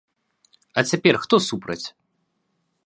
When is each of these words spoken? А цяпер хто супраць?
А 0.73 0.79
цяпер 0.91 1.15
хто 1.27 1.35
супраць? 1.49 1.83